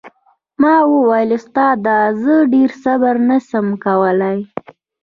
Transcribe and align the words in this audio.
ما 0.61 0.75
وويل 0.91 1.29
استاده 1.39 1.97
زه 2.23 2.35
ډېر 2.53 2.69
صبر 2.83 3.15
نه 3.29 3.37
سم 3.49 3.67
کولاى. 3.85 4.39